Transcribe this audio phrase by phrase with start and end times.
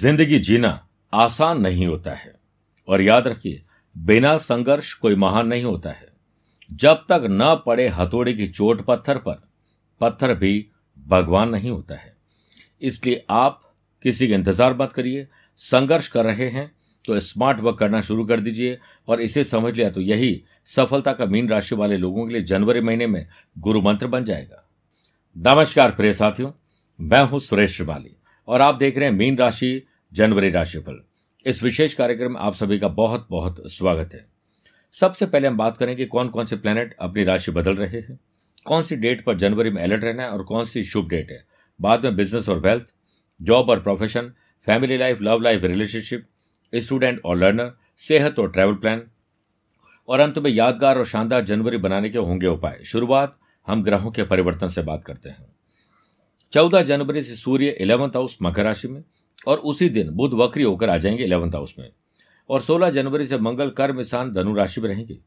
[0.00, 0.68] ज़िंदगी जीना
[1.12, 2.32] आसान नहीं होता है।
[2.88, 3.62] और याद रखिए,
[3.96, 6.08] बिना संघर्ष कोई महान नहीं होता है।
[6.70, 9.42] जब तक न पड़े हथौड़े की चोट पत्थर पर,
[10.00, 10.66] पत्थर भी
[10.98, 12.14] भगवान नहीं होता है।
[12.82, 13.60] इसलिए आप
[14.04, 15.26] किसी का इंतज़ार मत करिए।
[15.58, 16.70] संघर्ष कर रहे हैं
[17.04, 18.78] तो स्मार्ट वर्क करना शुरू कर दीजिए।
[19.08, 22.80] और इसे समझ लिया तो यही सफलता का मीन राशि वाले लोगों के लिए जनवरी
[22.80, 24.66] महीने में गुरु मंत्र बन जाएगा।
[25.36, 26.50] नमस्कार प्रिय साथियों,
[26.98, 28.16] मैं हूँ सुरेश श्रिवाली।
[28.48, 29.82] और आप देख रहे हैं मीन राशि
[30.12, 31.00] जनवरी राशिफल।
[31.46, 34.26] इस विशेष कार्यक्रम में आप सभी का बहुत बहुत स्वागत है।
[34.92, 38.18] सबसे पहले हम बात करेंगे कौन कौन से प्लेनेट अपनी राशि बदल रहे हैं।
[38.66, 41.44] कौन सी डेट पर जनवरी में अलर्ट रहना है और कौन सी शुभ डेट है।
[41.80, 42.92] बाद में बिज़नेस और वेल्थ
[43.40, 44.32] जॉब और profession
[44.66, 46.26] family life love life relationship
[46.72, 49.02] student और लर्नर सेहत और ट्रैवल प्लान
[50.08, 54.24] और अंत में यादगार और शानदार जनवरी बनाने के होंगे उपाय। शुरुआत हम ग्रहों के
[54.24, 55.46] परिवर्तन से बात करते हैं।
[56.52, 59.02] चौदह जनवरी से सूर्य इलेवंथ हाउस मकर राशि में।
[59.46, 61.92] और उसी दिन बुध वक्री होकर आ जाएँगे इलेवंथ हाउस में।
[62.50, 65.18] और सोलह जनवरी से मंगल कर्म स्थान धनु राशि में रहेंगे।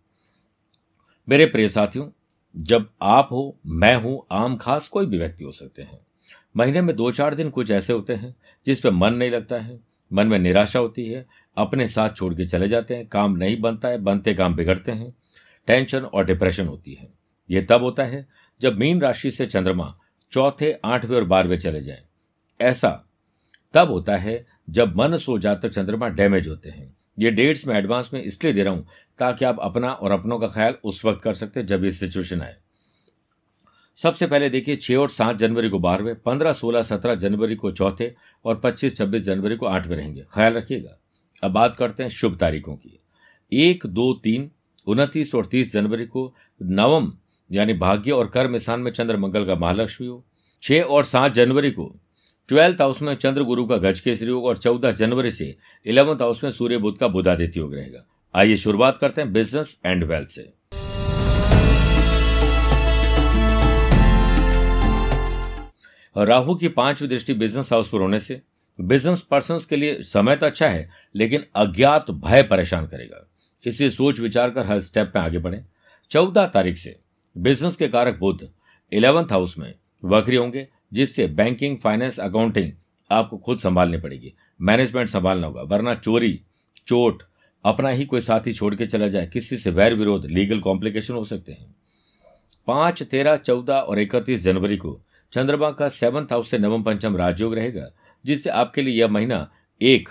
[1.30, 2.10] मेरे प्रिय साथियों,
[2.58, 6.00] जब आप हो, मैं हूँ, आम खास कोई भी व्यक्ति हो सकते हैं।
[6.58, 9.80] महीने में दो चार दिन कुछ ऐसे होते हैं, जिस पे मन नहीं लगता है,
[10.14, 11.26] मन में निराशा होती है,
[11.58, 15.14] अपने साथ छोड़ के चले जाते हैं, काम नहीं बनता है, बनते काम बिगड़ते हैं,
[15.68, 17.14] टेंशन और डिप्रेशन होती है।
[17.52, 18.28] ये तब होता है
[18.62, 20.00] जब मीन राशि से चंद्रमा
[20.32, 22.04] चौथे, आठवें और बारहवें चले जाए।
[22.62, 23.06] ऐसा
[23.74, 28.10] तब होता है जब मन सो जाकर चंद्रमा डैमेज होते हैं। ये डेट्स में एडवांस
[28.14, 28.88] में इसलिए दे रहा हूँ
[29.20, 32.56] ताकि आप अपना और अपनों का ख्याल उस वक्त कर सकते जब ये सिचुएशन आए।
[33.96, 38.16] सबसे पहले देखिए, छह और सात जनवरी को बारहवें, पंद्रह, सोलह, सत्रह जनवरी को चौथे
[38.46, 40.98] और पच्चीस, छब्बीस जनवरी को आठवें रहेंगे। ख्याल रखिएगा।
[41.44, 43.00] अब बात करते हैं शुभ तारीखों की।
[43.52, 44.52] एक, दो, तीन,
[44.88, 47.14] उनतीस और तीस जनवरी को नवम,
[47.52, 50.24] यानी भाग्य और कर्म स्थान में चंद्र मंगल का महालक्ष्मी हो।
[50.62, 51.96] छह और सात जनवरी को
[52.50, 55.46] ट्वेल्थ हाउस में चंद्र गुरु का गज केसरी योग और चौदह जनवरी से
[55.86, 58.06] इलेवंथ हाउस में सूर्य बुद्ध का बुधादित्य योग रहेगा।
[58.36, 60.42] आइए शुरुआत करते हैं बिज़नेस एंड वेल्थ से।
[66.16, 68.42] राहु की पांचवी दृष्टि बिज़नेस हाउस पर होने से
[68.80, 73.26] बिज़नेस पर्सन के लिए समय तो अच्छा है, लेकिन अज्ञात भय परेशान करेगा।
[73.64, 75.64] इसलिए सोच विचार कर हर स्टेप में आगे बढ़े।
[76.12, 77.00] चौदह तारीख से
[77.36, 78.50] बिज़नेस के कारक बुद्ध
[78.92, 82.72] इलेवंथ हाउस में वक्री होंगे। जिससे बैंकिंग फाइनेंस अकाउंटिंग
[83.12, 86.40] आपको खुद संभालनी पड़ेगी। मैनेजमेंट संभालना होगा, वरना चोरी,
[86.88, 87.24] चोट
[87.66, 91.24] अपना ही कोई साथी छोड़ के चला जाए। किसी से वैर विरोध लीगल कॉम्प्लिकेशन हो
[91.24, 91.76] सकते हैं।
[92.68, 95.00] पाँच, तेरह, चौदह और इकतीस जनवरी को
[95.34, 97.90] चंद्रमा का सेवंथ हाउस से नवम पंचम राजयोग रहेगा,
[98.26, 99.50] जिससे आपके लिए यह महीना
[99.82, 100.10] एक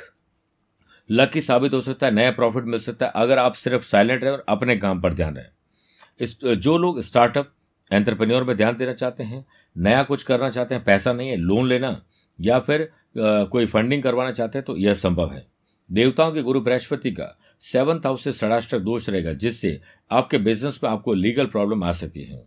[1.10, 4.32] लकी साबित हो सकता है, नया प्रॉफिट मिल सकता है, अगर आप सिर्फ़ साइलेंट रहे
[4.32, 7.52] और अपने काम पर ध्यान रहे। जो लोग स्टार्टअप
[7.92, 9.44] एंटरप्रेन्योर में ध्यान देना चाहते हैं,
[9.76, 12.00] नया कुछ करना चाहते हैं, पैसा नहीं है लोन लेना,
[12.38, 15.44] या फिर कोई फंडिंग करवाना चाहते हैं तो यह संभव है।
[15.90, 19.80] देवताओं के गुरु बृहस्पति का सेवंथ हाउस से षडाष्टक दोष रहेगा, जिससे
[20.10, 22.42] आपके बिज़नेस में आपको लीगल प्रॉब्लम आ सकती है।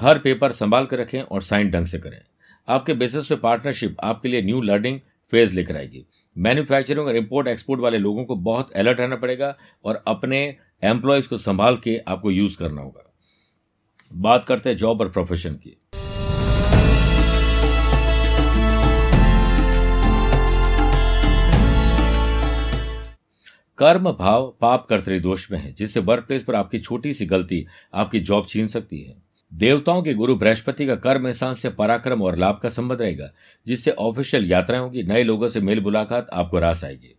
[0.00, 2.20] हर पेपर संभाल कर रखें और साइन ढंग से करें।
[2.68, 4.98] आपके बिज़नेस में पार्टनरशिप आपके लिए न्यू लर्निंग
[5.32, 6.04] फ़ेज़ लेकर आएगी।
[6.36, 10.44] मैन्युफैक्चरिंग और इम्पोर्ट एक्सपोर्ट वाले लोगों को बहुत अलर्ट रहना पड़ेगा और अपने
[10.82, 13.11] एम्प्लॉयज़ को संभाल के आपको यूज़ करना होगा।
[14.14, 15.78] बात करते हैं जॉब और प्रोफेशन की।
[23.78, 28.20] कर्म भाव पाप दोष में है, जिससे वर्क प्लेस पर आपकी छोटी सी गलती आपकी
[28.20, 29.22] जॉब छीन सकती है।
[29.54, 33.30] देवताओं के गुरु बृहस्पति का कर्म इंसान से पराक्रम और लाभ का संबंध रहेगा,
[33.66, 37.18] जिससे ऑफिशियल यात्राएँ होगी, नए लोगों से मेल मुलाकात आपको रास आएगी।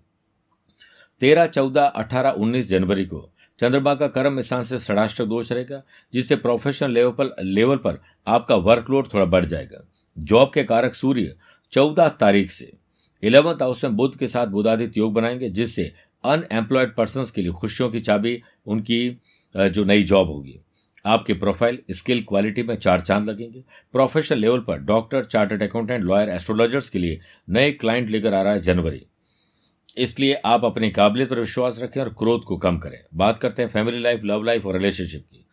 [1.21, 3.32] तेरह चौदह अठारह उन्नीस जनवरी को
[3.63, 5.81] चंद्रमा का कर्म स्थान से षडाष्टक दोष रहेगा,
[6.13, 9.84] जिससे प्रोफेशनल लेवल पर लेवल पर आपका वर्कलोड थोड़ा बढ़ जाएगा।
[10.18, 11.35] जॉब के कारक सूर्य,
[11.72, 12.72] चौदह तारीख से।
[13.24, 15.91] इलेवंथ हाउस में बुद्ध के साथ बुधादित योग बनाएँगे, जिससे
[16.24, 19.18] अनएम्प्लॉयड पर्सन के लिए खुशियों की चाबी, उनकी
[19.56, 20.59] जो नई जॉब होगी।
[21.06, 26.30] आपकी प्रोफ़ाइल स्किल क्वालिटी में चार चाँद लगेंगे। प्रोफेशनल लेवल पर doctor chartered accountant lawyer
[26.30, 27.19] astrologers के लिए
[27.50, 29.06] नए क्लाइंट लेकर आ रहा है जनवरी।
[29.98, 33.69] इसलिए आप अपनी काबिलियत पर विश्वास रखें और क्रोध को कम करें। बात करते हैं
[33.69, 35.45] फैमिली लाइफ लव लाइफ और रिलेशनशिप की।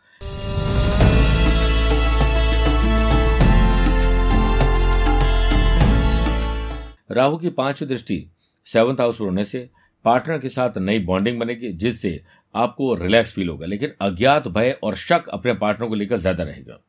[7.11, 8.27] राहु की पांचवी दृष्टि
[8.67, 9.69] सेवंथ हाउस पर होने से
[10.05, 12.21] पार्टनर के साथ नई बॉन्डिंग बनेगी, जिससे
[12.55, 16.81] आपको रिलैक्स फील होगा। लेकिन अज्ञात, भय और शक अपने पार्टनर को लेकर ज़्यादा रहेगा।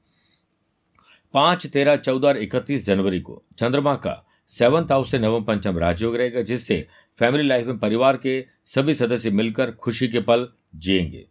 [1.33, 6.15] पाँच, तेरह, चौदह और इकतीस जनवरी को चंद्रमा का सेवंथ हाउस से नवम पंचम राजयोग
[6.15, 6.88] रहेगा, जिससे
[7.21, 11.25] फैमिली लाइफ में परिवार के सभी सदस्य मिलकर खुशी के पल जिएँगे।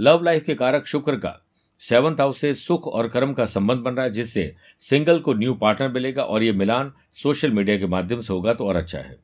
[0.00, 1.46] लव लाइफ के कारक शुक्र का,
[1.80, 5.54] सेवंथ हाउस से सुख और कर्म का संबंध बन रहा है, जिससे सिंगल को न्यू
[5.54, 9.16] पार्टनर मिलेगा और ये मिलान सोशल मीडिया के माध्यम से होगा तो और अच्छा है।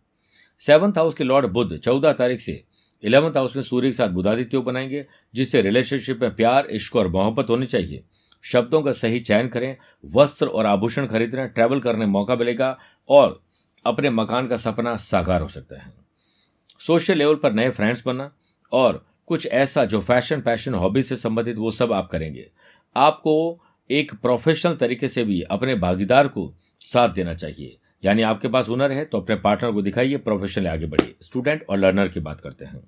[0.59, 2.65] सेवंथ हाउस के लॉर्ड बुद्ध चौदह तारीख से
[3.03, 7.51] इलेवंथ हाउस में सूर्य के साथ बुधादित्य बनाएँगे, जिससे रिलेशनशिप में प्यार, इश्क और मोहब्बत
[7.51, 8.03] होनी चाहिए।
[8.43, 12.79] शब्दों का सही चयन करें, वस्त्र और आभूषण खरीदना ट्रैवल करने मौका मिलेगा
[13.09, 13.41] और
[13.85, 15.93] अपने मकान का सपना साकार हो सकता है।
[16.81, 18.31] सोशल लेवल पर नए फ्रेंड्स बनना
[18.73, 22.47] और कुछ ऐसा जो फ़ैशन पैशन हॉबी से संबंधित वो सब आप करेंगे।
[22.97, 23.61] आपको
[23.91, 28.93] एक प्रोफेशनल तरीके से भी अपने भागीदार को साथ देना चाहिए। यानी आपके पास हुनर
[28.93, 32.65] है तो अपने पार्टनर को दिखाइए प्रोफेशनल आगे बढ़िए। स्टूडेंट और लर्नर की बात करते
[32.65, 32.81] हैं।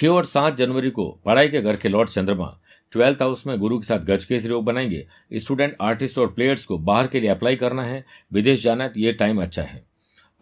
[0.00, 2.46] छह और सात जनवरी को पढ़ाई के घर के लॉर्ड चंद्रमा
[2.92, 6.78] ट्वेल्थ हाउस में गुरु के साथ गज के योग बनाएँगे। स्टूडेंट, आर्टिस्ट और प्लेयर्स को
[6.78, 9.82] बाहर के लिए अप्लाई करना है। विदेश जाना है तो ये टाइम अच्छा है।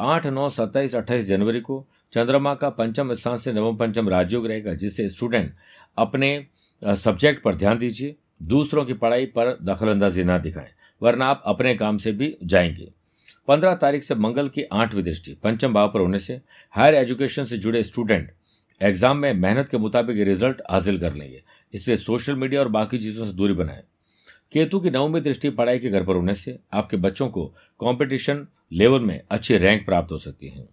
[0.00, 4.74] आठ, नौ, सत्ताईस, अट्ठाईस जनवरी को चंद्रमा का पंचम स्थान से नवम पंचम राजयोग रहेगा,
[4.74, 5.52] जिससे स्टूडेंट
[5.98, 6.46] अपने
[6.82, 10.70] सब्जेक्ट पर ध्यान दीजिए। दूसरों की पढ़ाई पर दखलंदाजी ना दिखाएँ,
[11.02, 12.92] वरना आप अपने काम से भी जाएँगे।
[13.48, 16.40] पंद्रह तारीख से मंगल की आठवीं दृष्टि पंचम भाव पर होने से
[16.74, 18.32] हायर एजुकेशन से जुड़े स्टूडेंट
[18.80, 21.42] एग्ज़ाम में मेहनत के मुताबिक रिज़ल्ट हासिल कर लेंगे।
[21.74, 23.82] इसलिए सोशल मीडिया और बाकी चीज़ों से दूरी बनाएँ।
[24.52, 27.44] केतु की नवमी दृष्टि पढ़ाई के घर पर होने से आपके बच्चों को
[27.80, 30.66] कंपटीशन लेवल में अच्छी रैंक प्राप्त हो सकती है।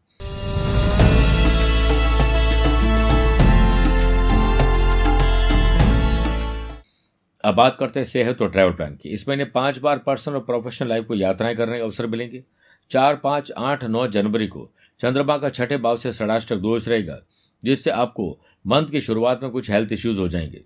[7.43, 10.41] अब बात करते हैं सेहत और ट्रैवल प्लान की। इस महीने पाँच बार पर्सनल और
[10.41, 12.43] प्रोफेशनल लाइफ को यात्राएँ करने का अवसर मिलेंगे।
[12.91, 14.69] चार, पाँच, आठ, नौ जनवरी को
[14.99, 17.21] चंद्रमा का छठे भाव से षडाष्टक दोष रहेगा।
[17.63, 18.29] जिससे आपको
[18.65, 20.63] मंथ की शुरुआत में कुछ हेल्थ इश्यूज़ हो जाएँगे।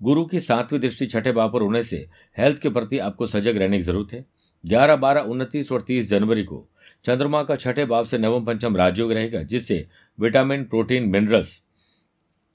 [0.00, 2.06] गुरु की सातवीं दृष्टि छठे भाव पर होने से
[2.36, 4.24] हेल्थ के प्रति आपको सजग रहने की ज़रूरत है।
[4.64, 6.66] ग्यारह, बारह, उनतीस और तीस जनवरी को
[7.04, 9.86] चंद्रमा का छठे भाव से नवम पंचम राजयोग रहेगा, जिससे
[10.18, 11.60] विटामिन प्रोटीन मिनरल्स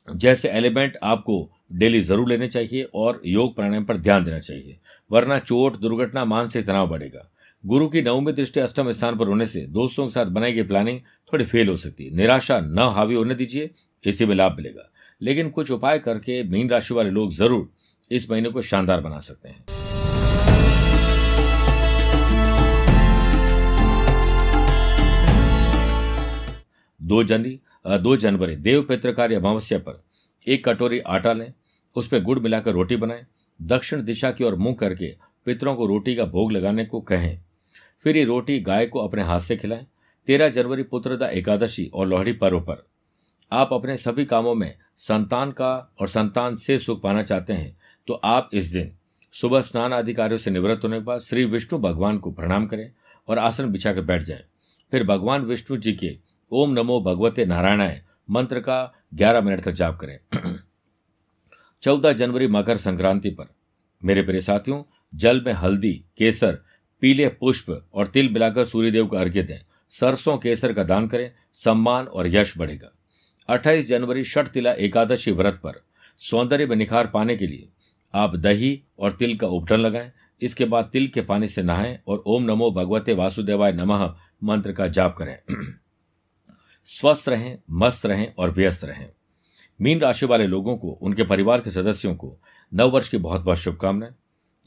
[0.07, 4.77] जैसे एलिमेंट आपको डेली ज़रूर लेने चाहिए और योग प्राणायाम पर ध्यान देना चाहिए,
[5.11, 7.29] वरना चोट, दुर्घटना, मानसिक तनाव बढ़ेगा।
[7.65, 10.99] गुरु की नवमी दृष्टि अष्टम स्थान पर होने से दोस्तों के साथ बनाई गई प्लानिंग
[11.33, 13.69] थोड़ी फेल हो सकती है। निराशा न हावी होने दीजिए,
[14.03, 14.89] इसी में लाभ मिलेगा।
[15.21, 17.69] लेकिन कुछ उपाय करके मीन राशि वाले लोग ज़रूर
[18.11, 19.65] इस महीने को शानदार बना सकते हैं।
[27.01, 30.03] दो जनवरी दो जनवरी, देव पित्रकार अमावस्या पर
[30.47, 31.51] एक कटोरी आटा लें
[31.95, 33.25] उसमें गुड़ मिलाकर रोटी बनाएँ,
[33.59, 35.13] दक्षिण दिशा की ओर मुँह करके
[35.45, 37.44] पितरों को रोटी का भोग लगाने को कहें।
[38.05, 39.85] फिर ये रोटी गाय को अपने हाथ से खिलाएँ।
[40.27, 42.85] तेरह जनवरी पुत्रदा एकादशी और लोहड़ी पर्व पर।
[43.51, 45.71] आप अपने सभी कामों में संतान का
[46.01, 47.75] और संतान से सुख पाना चाहते हैं
[48.07, 48.91] तो आप इस दिन
[49.33, 52.89] सुबह स्नान आदि कार्यों से निवृत्त होने के बाद श्री विष्णु भगवान को प्रणाम करें
[53.27, 54.43] और आसन बिछाकर बैठ जाएँ।
[54.91, 56.15] फिर भगवान विष्णु जी के
[56.51, 60.19] ओम नमो भगवते नारायणाय मंत्र का ग्यारह मिनट तक जाप करें।
[61.83, 63.53] चौदह जनवरी मकर संक्रांति पर।
[64.01, 64.81] मेरे प्रिय साथियों,
[65.13, 66.57] जल में हल्दी, केसर
[67.01, 69.59] पीले पुष्प और तिल मिलाकर सूर्यदेव को अर्घ्य दें।
[69.89, 72.91] सरसों केसर का दान करें, सम्मान और यश बढ़ेगा।
[73.49, 75.83] 28 जनवरी षठ तिला एकादशी व्रत पर।
[76.17, 77.69] सौंदर्य में निखार पाने के लिए
[78.13, 80.11] आप दही और तिल का उपटन लगाएँ।
[80.41, 84.87] इसके बाद तिल के पानी से नहाएँ और ओम नमो भगवते वासुदेवाय नमः मंत्र का
[84.87, 85.37] जाप करें।
[86.85, 89.09] स्वस्थ रहें, मस्त रहें और व्यस्त रहें।
[89.81, 92.39] मीन राशि वाले लोगों को, उनके परिवार के सदस्यों को
[92.73, 94.11] नव वर्ष की बहुत बहुत शुभकामनाएँ।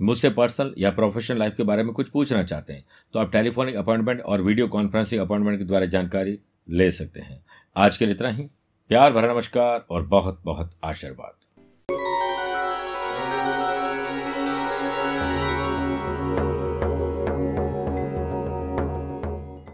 [0.02, 3.76] मुझसे पर्सनल या प्रोफेशनल लाइफ के बारे में कुछ पूछना चाहते हैं तो आप टेलीफोनिक
[3.76, 6.38] अपॉइंटमेंट और वीडियो कॉन्फ्रेंसिंग अपॉइंटमेंट के द्वारा जानकारी
[6.71, 7.40] ले सकते हैं।
[7.76, 8.43] आज के लिए इतना ही।
[8.90, 11.38] प्यार भरा नमस्कार और बहुत बहुत आशीर्वाद।